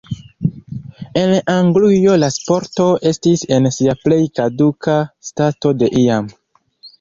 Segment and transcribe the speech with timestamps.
[1.23, 4.97] En Anglujo la sporto estis en sia plej kaduka
[5.29, 6.33] stato de iam.